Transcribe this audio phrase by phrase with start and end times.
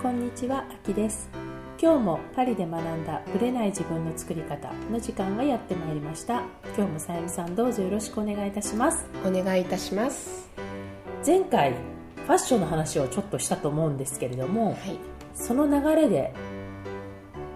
[0.00, 1.28] こんにちはあきです。
[1.82, 6.44] 今日もパリで学んだブレない自分の作り方の時間がやってまいりました。
[6.76, 9.06] 今日もさゆみさんどうぞよろしくお願いいたします。
[9.26, 10.50] お願いいたします。
[11.26, 15.00] 前回ファッションの話をちょっとしたと思うんですけれども、はい。
[15.34, 16.32] その流れで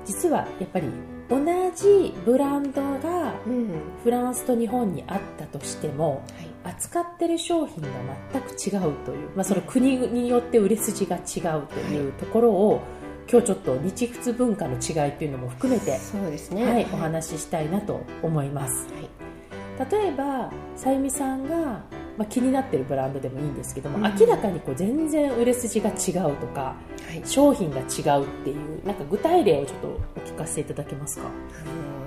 [0.05, 0.89] 実はやっぱり
[1.31, 1.39] 同
[1.77, 3.71] じブランドがうん。
[4.03, 7.89] フランスと日本にあったとしてもはい扱ってる商品が
[8.33, 12.83] 全く違うという、まあ、その国によって売れ筋が違うというところを、
[13.31, 16.65] 今日ちょっと日仏文化の違いというのも含めて、そうですね。
[16.65, 18.87] はい、お話ししたいなと思います。
[18.93, 19.91] はい。
[19.91, 21.83] 例えばさゆみさんが、
[22.19, 24.19] まあ、気になってるブランドでもいいんですけども、うん。
[24.19, 26.77] 明らかにこう全然売れ筋が違うとかは
[27.15, 27.23] い。
[27.25, 31.25] 商品が違うっていうなんか具体例をちょっとお聞かせいただけますか？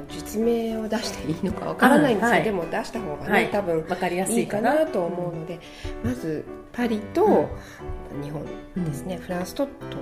[0.08, 3.50] 実名を出していいのかわからないんですよ、はいでも出した方がね、はい。
[3.50, 5.60] 多分わかりやすいいかななと思うので、
[6.04, 7.50] まずパリと
[8.22, 8.46] 日本
[8.86, 10.00] ですね、フランスと東京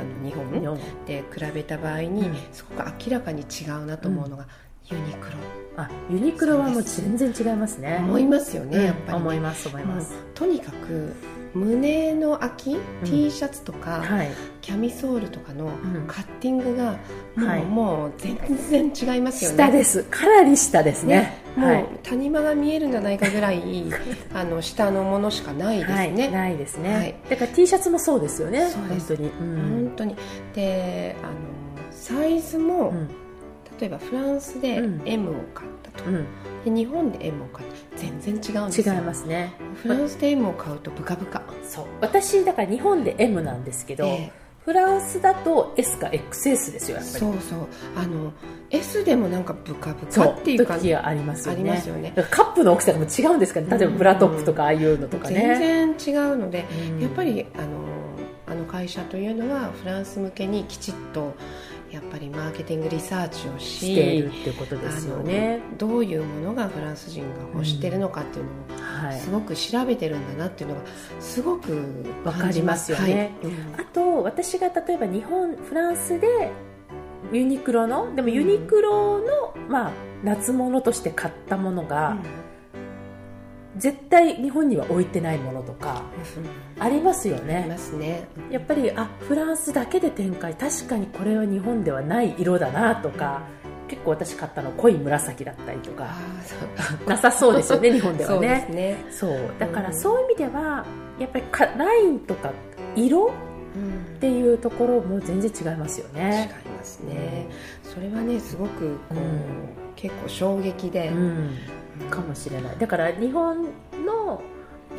[0.00, 2.36] あの日本で比べた場合に、うん。
[2.52, 4.46] すごく明らかに違うなと思うのが、
[4.92, 5.32] ユニクロ。
[5.76, 7.96] あユニクロはもう全然違いますね。
[8.00, 11.14] 思いますよね、うんやっぱりね、思います思います、もうとにかく
[11.54, 14.30] 胸の空き、T シャツとか、はい。
[14.62, 16.06] キャミソールとかのん。
[16.06, 16.98] カッティングがも
[17.36, 17.64] う,、はい。
[17.64, 18.38] もう全
[18.92, 19.56] 然違いますよね。
[19.56, 20.04] 下です。
[20.04, 21.42] かなり下ですね。
[21.56, 21.82] もはい。
[21.82, 23.62] う谷間が見えるんじゃないかぐらい
[24.34, 27.14] あの下のものしかないですはい、ね、ないですね、はい。
[27.28, 28.70] だから T シャツもそうですよね。
[28.88, 29.56] 本当に、うん。
[29.86, 30.16] 本当に。
[30.54, 31.32] であの
[31.90, 33.08] サイズも、うん
[33.82, 35.02] 例えばフランスでうん。
[35.04, 36.24] M を買ったと、うん、
[36.64, 38.94] で日本で M を買った全然違うんですよ。
[38.94, 39.54] 違いますね。
[39.74, 41.42] フランスで M を買うとブカブカ。
[41.64, 41.86] そう。
[42.00, 44.30] 私だから日本で M なんですけど、え
[44.64, 47.18] フランスだと S か XS ですよやっぱり。
[47.18, 47.68] そうそう。
[47.96, 48.32] あの
[48.70, 50.90] S でもなんかブカブカっていう感じ。
[50.90, 51.60] 時がありますよね。
[51.60, 52.12] ありますよね。
[52.30, 57.00] カップの大きさがもう違うんですから例えばブラトップとかああいうのとかね、全然違うので、うん。
[57.00, 57.66] やっぱりあの
[58.46, 61.34] あの会社というのはフランス向けにきちっと
[61.92, 65.60] やっぱりマーケティングリサーチをししているっていうことですよね。
[65.76, 69.20] どういうものがフランス人が欲してるのかっていうのをはい。
[69.20, 70.82] すごく調べてるんだなっていうのが
[71.20, 73.34] すごくわかりますよね。
[73.42, 73.52] はい。
[73.82, 76.50] あと私が例えば日本フランスで
[77.30, 79.92] ユニクロのでもユニクロの、まあ、
[80.24, 82.16] 夏物として買ったものが、
[83.76, 86.02] 絶対日本には置いてないものとか
[86.78, 88.28] ありますよありねますね。
[88.50, 93.42] やっぱりあフランスだけで展開確かにこれは日本ではない色だなとか
[93.88, 96.14] 結構私買ったの濃い紫だったりとか
[97.06, 99.38] なさそうですよね 日本ではそうでねすね、そう。
[99.58, 99.94] だからうん。
[99.94, 100.84] そういう意味では
[101.18, 102.50] やっぱりかラインとか
[102.96, 103.30] 色
[103.74, 104.16] うん。
[104.16, 107.46] っていうところも全然違いますよ違ねいますね。
[107.82, 109.42] それはねすごくこう、うん。
[109.96, 111.50] 結構衝撃で、うん
[112.10, 112.78] かもしれない。
[112.78, 113.64] だから日本
[114.06, 114.42] の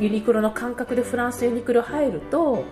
[0.00, 2.64] ユニクロの感覚でフランスユニクロ入ると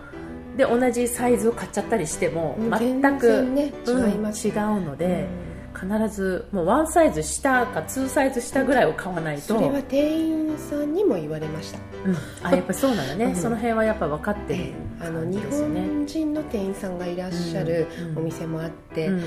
[0.56, 3.47] で同じサイズを買っちゃったりしても全く
[3.87, 5.26] 違います、違うので、
[5.75, 13.37] 必ずもうワンサイズ下かツーサイズ下ぐらいを買わないとそれは店員さんにも言われました、うん、あやっぱりそうなんだね、うん。
[13.37, 18.19] その辺はやっぱ分かってるあの日本人の店員さんがいらっしゃるうん。
[18.19, 19.15] お店もあって、うん。
[19.15, 19.26] あの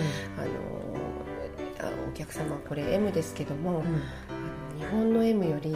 [1.79, 3.83] あお客様これ M ですけども、
[4.77, 5.75] 日本の M より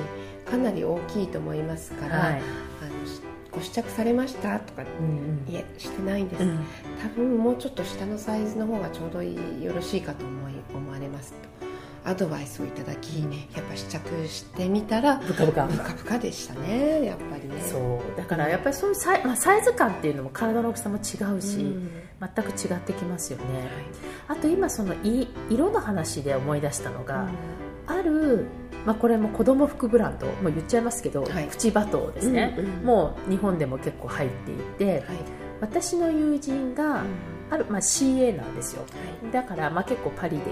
[0.50, 2.34] かなり大きいと思いますから、はい。
[2.34, 3.22] あのし
[3.52, 5.54] ご試着されましたとかうんうん。
[5.54, 6.60] いえしてないんです、うん。
[7.02, 11.70] 多分もうちょっと下のサイズの方がちょうどいいよろしいかと思い思われますと。
[12.06, 13.28] アドバイスをいただき、や
[13.62, 15.66] っぱ試着してみたらブカブカ。
[15.66, 17.62] ブカブカでしたねやっぱりね。
[17.62, 18.18] そう。
[18.18, 21.00] だからやっぱりそういうサイ,、まあ、サイズ感っていうのも体の大きさも違
[21.38, 21.90] うし、うん。
[22.22, 23.46] 全く違ってきますよね、
[24.28, 27.30] あと今そのい色の話で思い出したのが、
[27.90, 28.46] ある、
[28.86, 31.48] まあ、これも子供服ブランドもう言っちゃいますけど、はい。
[31.48, 35.18] プチバトーですね、うんうんもう日本でも結構入っていてはい。
[35.62, 37.04] 私の友人が
[37.50, 38.86] ある、まあ、CA なんですよ。
[39.34, 40.44] だから、まあ、結構パリで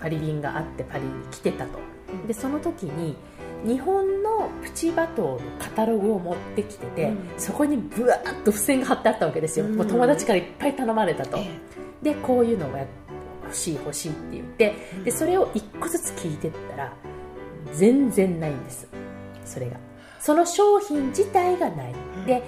[0.00, 1.78] パリ便があってパリに来てたと。
[2.12, 2.26] うん。
[2.26, 3.16] でその時に
[3.64, 7.18] 日本のプチバトーのカタログを持ってきてて、うん。
[7.36, 9.76] そこにぶわーっと付箋が貼ってあったわけですよ、うん。
[9.76, 11.58] もう友達からいっぱい頼まれたと、え
[12.02, 12.78] でこういうのが
[13.54, 16.92] 欲しい欲しいって言ってえでそれを一個ずつ聞いてったら
[17.72, 18.88] 全然ないんです。
[19.44, 19.76] それが。
[20.20, 22.26] その商品自体がない、うん。
[22.26, 22.42] で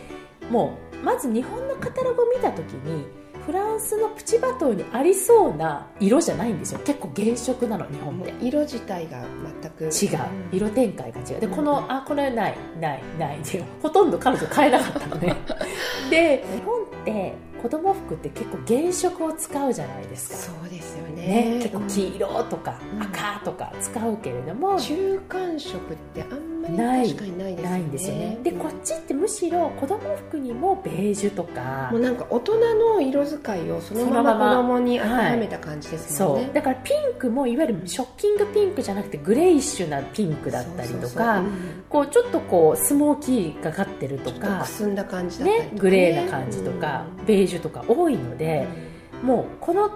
[0.51, 3.05] もうまず日本のカタログを見た時に
[3.45, 6.81] フランスのプチバトーにありそうな色じゃないんですよ。
[6.85, 8.35] 結構原色なの日本って。
[8.41, 9.25] 色自体が
[9.63, 9.85] 全く。
[9.85, 10.19] 違う。
[10.53, 11.41] 色展開が違う。
[11.41, 11.55] でうん。
[11.55, 12.57] このあこれない。
[12.81, 13.03] ない。
[13.19, 13.39] ない。
[13.39, 15.37] ってほとんど彼女買えなかったのね。
[16.11, 17.35] で日本って
[17.67, 20.37] 子供服って結構原色を使うじゃないですか。
[20.37, 21.27] そうですよね。
[21.27, 23.03] ね、結構黄色とかうん。
[23.03, 27.71] 赤とか使うけれども、中間色ってあんままりない確かにないですよね。
[27.71, 28.39] ないんですよね。
[28.43, 31.89] でこっちってむしろ子供服にもベージュとか。
[31.93, 36.55] もうなんか大人の色使いをそのまま子供に当てはめた感じですもんね、そう。
[36.55, 49.91] だからピンクもいわゆるショッキングピンクじゃなくてグレイッシュなピンクだったりとかうんこうちょっとこうスモーキーがかってるとかくすんだ感じだったりとか、ね、ねグレーな感じとか、ベージュとか多いので、うんもうこの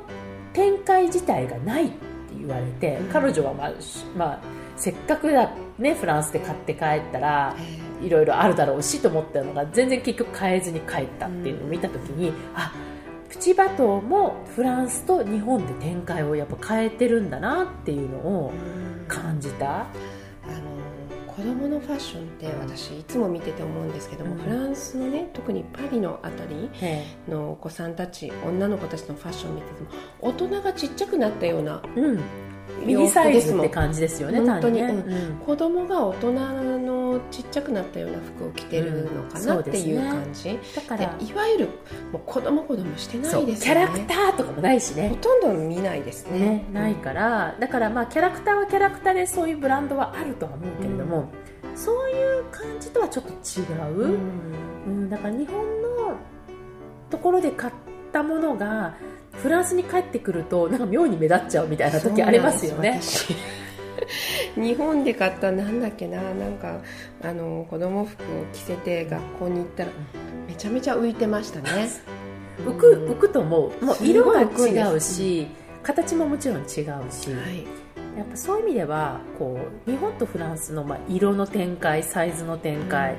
[0.53, 1.97] 展開自体がないって
[2.39, 3.09] 言われて、うん。
[3.09, 4.41] 彼女は、まあしまあ、
[4.77, 7.57] せっかくだ、ね、フランスで買って帰ったら
[8.03, 12.73] えいろいろあるだろうしと思ったのが全然結局買えずに帰ったっていうのを見た時に、あ
[13.29, 18.53] プチバトーもフランスと日本で展開をやっぱ変えてるんだなっていうのを
[19.07, 20.81] 感じた、あの
[21.29, 24.41] 子供のファッションって私いつも見てて思うんですけども、うん。
[24.41, 29.89] フランスのね特にパリのあたりえのお子さんたち女の子たちのファッションを見てても
[30.21, 35.37] 大人がちっちゃくなったようなえうん、ミニサイズって感じですよね本当にうん。
[35.45, 39.47] 子供が大人のちっちゃくなったような服を着てるのかうん。
[39.47, 39.97] なっていうそうですね。
[39.97, 41.69] 感じ、だかでらいわゆる
[42.13, 43.57] もう子供子供してないですよね。
[43.57, 45.09] キャラクターとかもないしね。
[45.09, 46.39] ほとんど見ないですね。
[46.39, 47.57] ね、ないから。
[47.59, 51.29] だからまあキャラクターはキャラクターでそういうブランドはあるとは思うけれども、
[51.75, 54.19] そういう感じとはちょっと違う、うん。
[54.87, 55.11] うん。
[55.11, 56.17] だから日本の
[57.11, 57.73] ところで買っ
[58.13, 58.95] たものが
[59.33, 63.01] フランスに帰ってくるとなんか妙に目立っちゃうみたいな時ありますよね。
[64.57, 66.81] 日本で買ったなんだっけななんか
[67.23, 69.91] あの子供服を着せて学校に行ったら
[70.49, 71.91] めちゃめちゃ浮いてましたね。
[72.65, 73.13] 浮くうん。
[73.13, 75.47] 浮くと思うもう色が違うし
[75.83, 77.11] 形ももちろん違うし、はい
[78.21, 83.17] やっぱそういう意味ではこう日本とフランスのまあ色の展開サイズの展開、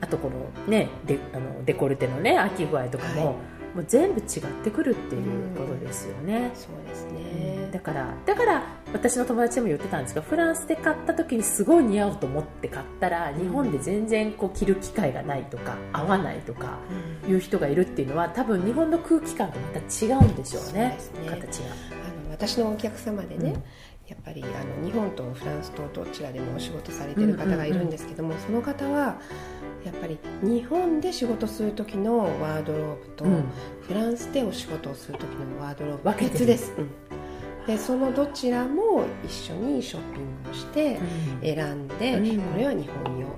[0.00, 3.34] あとこのねデあのデコルテのね秋具合とかも,、はい。
[3.74, 4.26] もう全部違っ
[4.62, 7.68] てくるっていうことですよね、そうですね。
[7.72, 8.62] だからだから
[8.92, 16.78] 私の友達でも言ってたんですがフランスで買った時にすごい似合うと思って買ったら日本で全然こう着る機会がないとか合わないとか
[17.24, 17.32] うん。
[17.32, 20.96] いう人がいるっていうのは多分日本の空気感とまた違うんでしょうね。
[21.24, 21.28] ね。
[21.28, 21.72] 形が。
[21.72, 23.62] あの私のお客様でね、うん
[24.06, 29.18] やっぱりあの日本とフランスとどちらでもお仕事されてる方がいるんですけども、その方は
[29.84, 33.44] やっぱり日本で仕事する時のワードローブと、うん。
[33.82, 36.90] フランスでお仕事をする時のワードローブ分けてる別です、うん。
[37.66, 40.98] でそのどちらも一緒にショッピングをして
[41.42, 41.54] うん。
[41.54, 42.40] 選んで、うん。
[42.40, 43.26] これは日本用。
[43.26, 43.34] こ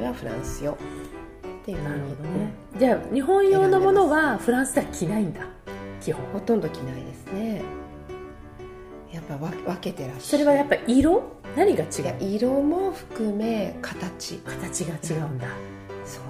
[0.00, 0.72] れはフランス用。
[0.72, 5.42] っていうなるほどね、じゃあ日本用のものはフランスでは着ないんだ。
[6.00, 6.24] 基本。
[6.32, 7.56] ほとんど着ないですね。
[7.58, 7.62] や
[9.22, 10.22] っぱ分分けてらっしゃる。
[10.22, 11.22] それはやっぱ色？
[11.56, 12.16] 何が違う？
[12.20, 14.36] 色も含め形。
[14.38, 15.46] 形が違うんだ、
[16.04, 16.22] そう。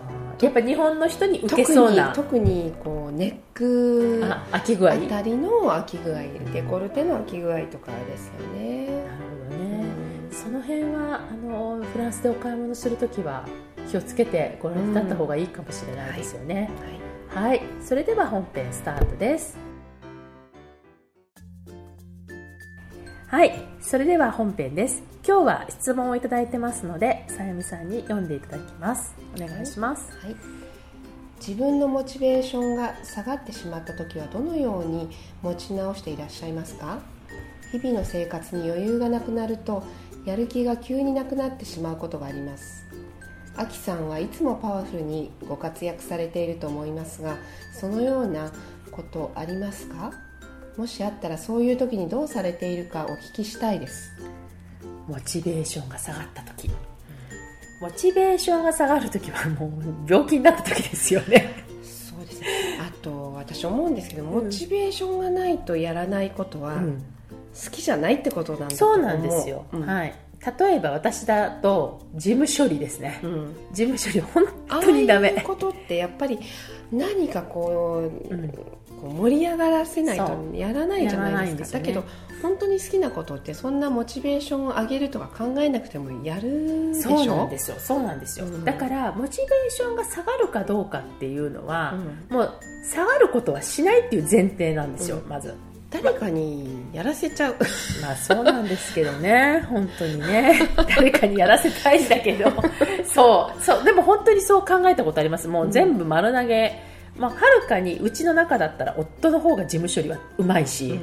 [0.44, 2.12] やっぱ日本の人に受けそうな。
[2.12, 4.92] 特に特にこうネックあ飽き具合？
[4.92, 6.22] あなるたりの空き具合
[6.52, 8.88] デコルテの空き具合とかですよね、
[9.48, 9.84] ほどね、
[10.32, 13.46] その辺はあのフランスでお買い物するときは
[13.90, 16.70] 気をつけてご覧になった方がいいかもしれないですよね、
[17.32, 17.48] はい。
[17.50, 19.56] はい、それでは本編スタートです。
[23.32, 25.02] はい、それでは本編です。
[25.26, 29.14] 今日は質問をいただいてますので、さゆみさんに読んでいただきます。
[29.34, 30.12] お願いします。
[30.22, 30.36] はい、
[31.40, 35.08] 自分のモチベーションが下がってしまった時はどのように
[35.40, 36.98] 持ち直していらっしゃいますか？
[37.70, 39.82] 日々の生活に余裕がなくなると
[40.26, 42.84] やる気が急になくなってしまうことがあります
[43.56, 47.38] あきさんはいつもパワフルにご活躍されていると思いますが
[47.72, 48.52] そのような
[48.90, 50.12] ことありますか？
[50.76, 54.10] もしあったらそういう時にどうされているかお聞きしたいです
[55.08, 56.70] モチベーションが下がった時。
[57.80, 59.72] モチベーションが下がる時はもう
[60.08, 61.64] 病気になった時ですよね。
[61.82, 62.46] そうですね
[62.80, 67.02] あと私思うんですけどモチベーションがないとやらないことは、うん
[67.54, 69.66] 好きじゃないってことなんだと思そうなんですよ。
[69.74, 70.14] うんはい。
[70.58, 73.20] 例えば私だと事務処理ですね。
[73.22, 75.46] うん事務処理本あ当にダメあいう。
[75.46, 76.38] ことってやっぱり
[76.90, 78.50] 何かこう,、うん
[79.02, 81.78] こう盛り上がらせないとやらないじゃないですか。
[81.78, 81.84] ね。
[81.84, 82.04] だけど
[82.40, 87.18] 本当に好きなことってそんなモチベーションを上げるとか考えなくてもやるでしょ？
[87.18, 87.76] そうなんですよ。
[87.78, 88.64] そうなんですよ、うん。
[88.64, 91.94] だからモチベーションが下がるかどうかっていうのは、
[92.30, 92.52] うんもう
[92.84, 95.28] 下がることはしないっていう前提なんですよ、うん。
[95.28, 95.54] まず。
[95.90, 97.56] 誰かにやらせちゃう。
[98.00, 99.62] まあそうなんですけどね。
[99.68, 100.58] 本当にね。
[100.96, 102.50] 誰かにやらせたいんだけど。
[103.04, 103.62] そう。
[103.62, 103.84] そう。
[103.84, 105.48] でも本当にそう考えたことあります。
[105.48, 106.82] もう全部丸投げ、
[107.16, 110.98] まあ、はるかにうちの中だったら夫の方が事務処理はうまいし、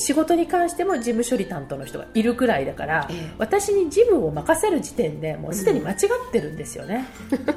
[0.00, 3.34] 仕事に関しても事務処理担当の人がいるくらいだから、ええ。
[3.38, 5.98] 私に事務を任せる時点でもうすでに間違っ
[6.32, 7.06] てるんですよね、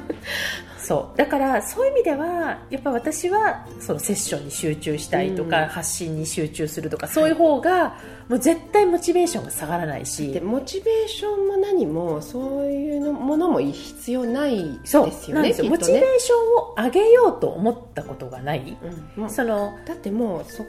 [0.78, 1.18] そう。
[1.18, 5.68] だからそういう意味ではやっぱ私はそのセッションに集中したいとか、うん。
[5.68, 7.96] 発信に集中するとかそういう方が
[8.28, 10.32] もう絶対モチベーションが下がらないし。
[10.32, 15.08] でモチベーションも何もそういうのものも必要ないですそう。
[15.08, 15.70] よねなんですよ、ね。
[15.70, 18.76] モチベーションを上げようと思ったことがない、
[19.16, 19.30] うん。
[19.30, 20.64] そのだってもうそ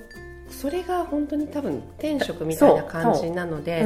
[0.61, 3.85] それが本当に多分天職みたいな感じなので、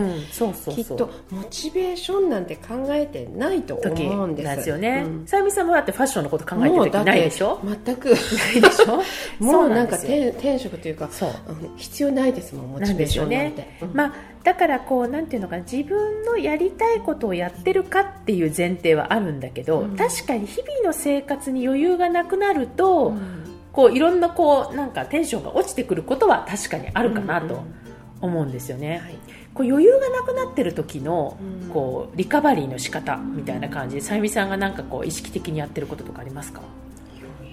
[0.74, 5.04] きっとモチベーションなんて考えてないと時思うんですよね。
[5.08, 5.28] うん。
[5.28, 7.60] さゆみさんもだってファッションのこと考えてる時ないでしょ？
[7.64, 8.16] 全くない
[8.62, 9.04] でしょ
[9.44, 11.10] もうなんか天天職というか
[11.78, 13.94] 必要ないですもんモチベーションなんて、うん。
[13.94, 19.96] まあ、だからこうなんていうのかな自分のやりたいことをやってるかっていう前提はあるんだけど、うん。
[19.98, 23.40] 確かに日々の生活に余裕がなくなると、うん
[23.80, 27.76] こういろんなこうなんかテンションが落ちてくることは確かにあるかなとうん
[28.22, 29.18] 思うんですよね、はい。
[29.54, 36.62] こう余裕がなくなってる時のうんこうリカバリーの仕方みたいな感じでさゆみさんがなんかこう意識的にやってることとかありますか、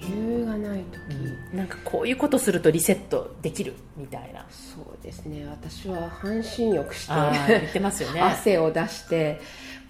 [0.03, 4.45] 余裕がない時、なんかこういうことするとリセットできるみたいな。
[4.49, 5.47] そうですね。
[5.49, 8.19] 私は半身浴しててますよね。
[8.19, 9.39] 汗を出して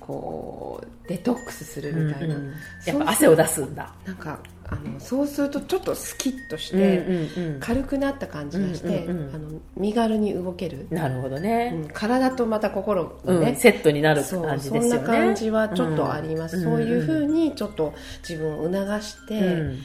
[0.07, 2.53] こうデトックスするみたいな、うんうん。
[2.85, 3.93] やっぱ汗を出すんだ。
[4.05, 7.59] なんかあのそうするとちょっとスキッとしうんて、うんうん。
[7.59, 9.35] 軽くなった感じがして、うんうんうん。
[9.35, 11.89] あの身軽に動ける、なるほどうね、ん。
[11.93, 13.41] 体とまた心がうん。
[13.41, 14.99] ね、セットになるそう感じそですよね。
[15.01, 16.63] んな感じはちょっとあります、うん。
[16.63, 17.93] そういうふうにちょっと
[18.27, 19.79] 自分を促して、うん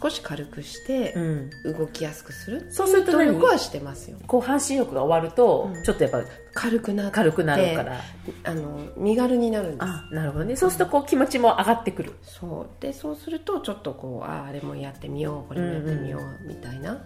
[0.00, 1.50] 少し軽くしてうん。
[1.72, 4.18] 動きやすくするそうすると努力はしてますよ。
[4.26, 5.82] こう半身浴が終わると、うん。
[5.84, 6.22] ちょっとやっぱ
[6.54, 8.00] 軽くな軽くなるから。
[8.44, 9.82] あの身軽になるんです。
[9.82, 10.56] あなるほどね。
[10.56, 12.82] そうするとこう気持ちも上がってくる、そう。
[12.82, 17.00] でそうするとちょっとこうあああれもやってみようこれもやってみようみたいな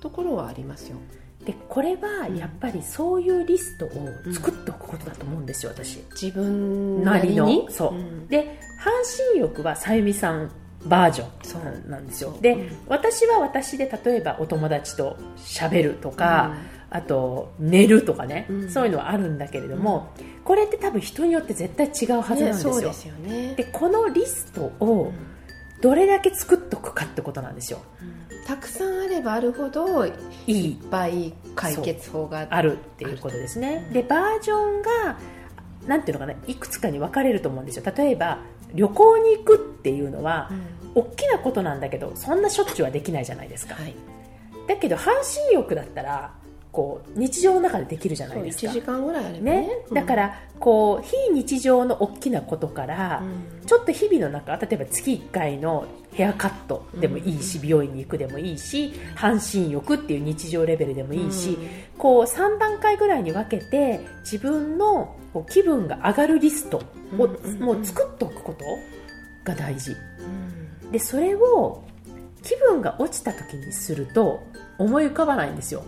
[0.00, 0.98] ところはありますよ。
[1.44, 3.90] でこれはやっぱりそういうリストを
[4.32, 6.00] 作っておくことだと思うんですよ私。
[6.20, 8.26] 自分ななりのそう、ん。
[8.28, 8.92] で半
[9.34, 10.50] 身浴はさゆみさん
[10.86, 12.36] バージそうョンなんですよ。
[12.40, 12.76] で、うん。
[12.86, 16.54] 私は私で例えばお友達と喋るとか、
[16.90, 18.70] あと寝るとかね、うん。
[18.70, 20.12] そういうのはあるんだけれども、
[20.44, 22.66] これって多分人によって絶対違うはずなんです
[23.08, 23.54] よ、ねでね。
[23.56, 25.14] でこのリストうをん。
[25.80, 27.80] どれだけ作っとくかってことなんですよ。
[28.46, 30.12] たくさんあればあるほどい
[30.46, 30.70] い。
[30.70, 33.84] いっぱい解決法があるっていうことですね。
[33.88, 35.18] うんでバージョンが
[35.88, 37.92] なんていうのかないくつかに分かれると思うんですよ。
[37.96, 38.38] 例えば
[38.74, 40.50] 旅行に行くっていうのは
[40.94, 43.94] 大きなことなんだけどそんなしょっちゅうはできないじゃないですか、はい。
[44.68, 45.14] だけど半
[45.48, 46.34] 身浴だったら
[46.70, 48.72] こう日常の中でできるじゃなそいうですか。
[48.72, 49.60] 1時間ぐらいあればね。
[49.62, 53.22] ね、だからこう非日常の大きなことから、
[53.66, 61.56] ちょっと日々の中例えば月1回のヘアカットでもいいし、美容院に行くでもいいし半身浴っていう日常レベルでもいいし、
[61.96, 66.82] こう3段階ぐらいに分けて自分のこう気分が上がるリストを
[67.60, 68.64] もう作っておくこと
[69.44, 69.92] が大事。
[70.82, 70.92] うん。
[70.92, 71.84] でそれを
[72.42, 74.42] 気分が落ちた時にすると
[74.78, 75.84] 思い浮かばないんですよ。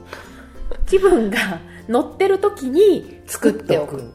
[0.87, 3.97] 気分が乗ってる時に作っておく。
[3.97, 4.13] うん。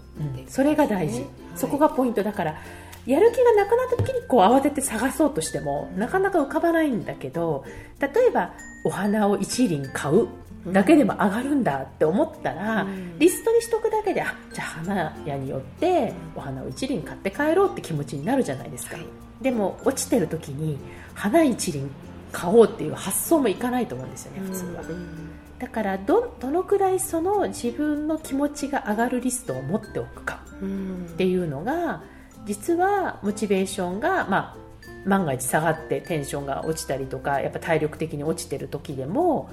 [0.48, 2.62] それが大事、ねそこがポイントだから
[3.05, 7.63] やる気がなくなった時にこう慌てて探そうとしてもなかなか浮かばないんだけど
[8.00, 8.53] 例えば
[8.84, 10.27] お花を一輪買う
[10.68, 13.20] だけでも上がるんだって思ったら、うん。
[13.20, 19.06] リストにしとくだけであじゃあ花屋によってお花を一輪買って帰ろうって気持ちになるじゃないですか、はい。
[19.42, 20.78] でも落ちてる時に
[21.14, 21.90] 花一輪
[22.32, 31.06] 買おうっていう発想もいかないと思うんですよね普通は、うんだからどどのくらいその自分の気持ちが上がるリストを持っておくかうん。
[31.06, 32.04] っていうのが
[32.46, 34.58] 実はモチベーションが、まあ、
[35.06, 39.50] 万が一下がってテンションが落ちたりとかやっぱ体力的に落ちてる時でも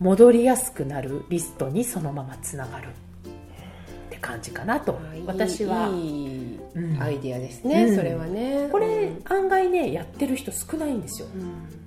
[0.00, 2.88] 戻りやすくなるリストにそのままつながる。
[2.88, 4.98] って感じかなと。
[5.26, 5.88] 私は。
[5.88, 7.02] いいうん。
[7.02, 7.96] アイディアですね、うん。
[7.96, 8.68] それはね。
[8.70, 11.28] これうん案外ねやってる人少ないんですよ。
[11.34, 11.84] うん。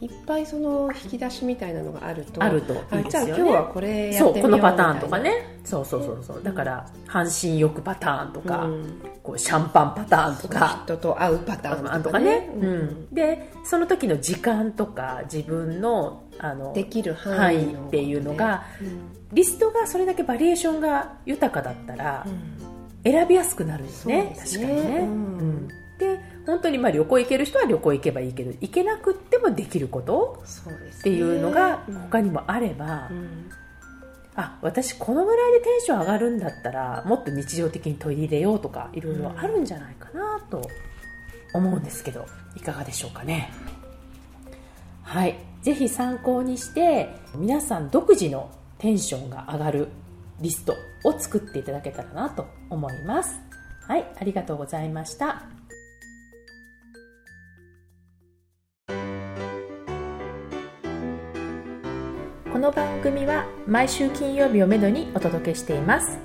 [0.00, 2.42] いっぱいその引き出しみたいなのがあると。
[2.42, 3.04] あるといいですよね。
[3.06, 5.58] あじゃあ今日はこれやそうってみようこのパターンとかね。
[5.64, 6.42] そうそうそうそう。
[6.42, 9.00] だから半身浴パターンとか、うん。
[9.22, 10.82] こうシャンパンパターンとか。
[10.84, 22.58] 人と会うパターンとかとかね、ねうん、でその時の時間とか自分のあのできる範範囲っていうのがうんリストがそれだけバリエーションが豊かだったらうん。
[23.04, 24.32] 選びやすくなるんですね。
[24.34, 25.06] そうです確かにね、ねうん。
[25.06, 25.68] うん。
[25.98, 30.42] で本当にまあ旅行行ける人は旅行行けばいいけど行けなくってもできること
[30.98, 31.94] っていうのがうん。
[31.94, 33.50] 他にもあれば、うん。
[34.34, 40.62] あ私このぐらいでテンション上がるんだったらもっと日常的に取り入れようとかいろいろあるんじゃないかなと
[41.52, 43.50] 思うんですけどいかがでしょうかね
[45.08, 45.36] はい。
[45.62, 49.88] ぜひ参考にして皆さん独自のテンションが上がる
[50.40, 53.40] リストを作っていただけたらなと思います。
[53.86, 54.06] はい。
[54.20, 55.44] ありがとうございました。
[62.52, 66.18] この番組は毎週金曜日をめどにお届けしています。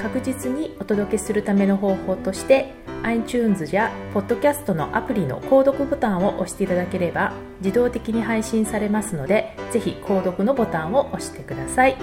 [0.00, 11.96] 確実にお届けするための方法として iTunes や Podcast のアプリの購読ボタンを押していただければ自動的に配信されますのでぜひ購読のボタンを押してください。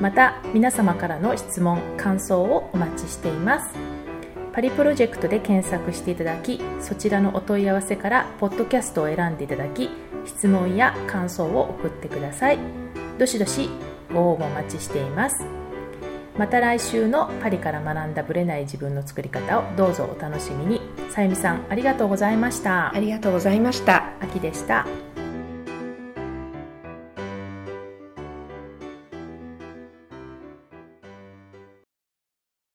[0.00, 3.74] また皆様からの質問感想をお待ちしています。
[4.52, 9.90] パリプロジェクトで検索していただきそちらのお問い合わせからポッドキャストを選んでいただき
[10.24, 12.58] 質問や感想を送ってください。
[13.18, 13.68] どしどし
[14.12, 15.59] ご応募お待ちしています。
[16.38, 20.80] また来週のパリから学んだブレない自分の作り方をどうぞお楽しみに。
[21.10, 22.94] さゆみさんありがとうございました。
[22.94, 24.04] ありがとうございました。
[24.20, 24.86] 秋でした